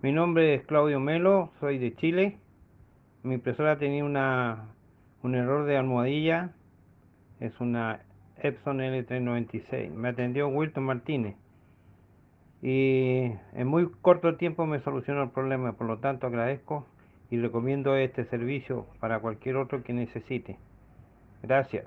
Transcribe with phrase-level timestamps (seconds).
[0.00, 2.38] Mi nombre es Claudio Melo, soy de Chile.
[3.24, 4.66] Mi impresora tenía una,
[5.24, 6.52] un error de almohadilla,
[7.40, 8.02] es una
[8.36, 9.90] Epson L396.
[9.90, 11.34] Me atendió Wilton Martínez
[12.62, 16.86] y en muy corto tiempo me solucionó el problema, por lo tanto agradezco
[17.28, 20.58] y recomiendo este servicio para cualquier otro que necesite.
[21.42, 21.86] Gracias.